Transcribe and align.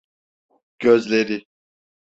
Gözleri… 0.79 1.45